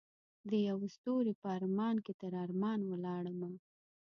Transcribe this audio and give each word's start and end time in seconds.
دیوه 0.49 0.87
ستوری 0.95 1.33
په 1.41 1.47
ارمان 1.57 1.95
کې 2.05 2.13
تر 2.21 2.31
ارمان 2.45 2.79
ولاړمه 2.85 3.49